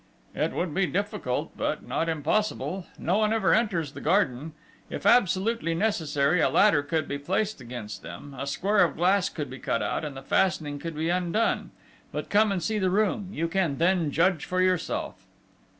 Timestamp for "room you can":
12.89-13.77